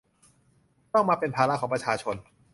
[0.93, 2.15] ต้องมาเป็นภาระของประชาชน